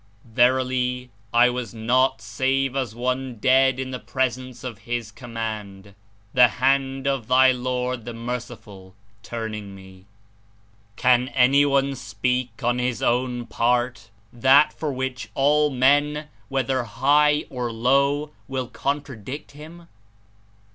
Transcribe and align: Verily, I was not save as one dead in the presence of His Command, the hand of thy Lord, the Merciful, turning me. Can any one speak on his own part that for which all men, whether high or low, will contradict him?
Verily, 0.25 1.11
I 1.31 1.51
was 1.51 1.75
not 1.75 2.23
save 2.23 2.75
as 2.75 2.95
one 2.95 3.35
dead 3.35 3.79
in 3.79 3.91
the 3.91 3.99
presence 3.99 4.63
of 4.63 4.79
His 4.79 5.11
Command, 5.11 5.93
the 6.33 6.47
hand 6.47 7.05
of 7.05 7.27
thy 7.27 7.51
Lord, 7.51 8.05
the 8.05 8.13
Merciful, 8.15 8.95
turning 9.21 9.75
me. 9.75 10.05
Can 10.95 11.27
any 11.27 11.67
one 11.67 11.93
speak 11.93 12.63
on 12.63 12.79
his 12.79 13.03
own 13.03 13.45
part 13.45 14.09
that 14.33 14.73
for 14.73 14.91
which 14.91 15.29
all 15.35 15.69
men, 15.69 16.29
whether 16.49 16.81
high 16.81 17.45
or 17.51 17.71
low, 17.71 18.31
will 18.47 18.69
contradict 18.69 19.51
him? 19.51 19.87